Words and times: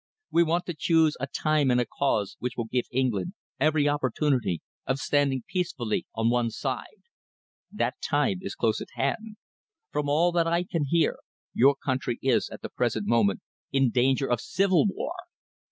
We 0.31 0.41
want 0.41 0.65
to 0.65 0.73
choose 0.73 1.15
a 1.19 1.27
time 1.27 1.69
and 1.69 1.79
a 1.79 1.85
cause 1.85 2.35
which 2.39 2.53
will 2.57 2.65
give 2.65 2.87
England 2.91 3.33
every 3.59 3.87
opportunity 3.87 4.63
of 4.87 4.97
standing 4.97 5.43
peacefully 5.47 6.07
on 6.15 6.31
one 6.31 6.49
side. 6.49 7.03
That 7.71 8.01
time 8.01 8.39
is 8.41 8.55
close 8.55 8.81
at 8.81 8.87
hand. 8.95 9.37
From 9.91 10.09
all 10.09 10.31
that 10.31 10.47
I 10.47 10.63
can 10.63 10.85
hear, 10.85 11.19
your 11.53 11.75
country 11.75 12.17
is, 12.23 12.49
at 12.49 12.63
the 12.63 12.69
present 12.69 13.05
moment, 13.05 13.41
in 13.71 13.91
danger 13.91 14.25
of 14.25 14.41
civil 14.41 14.87
war. 14.87 15.13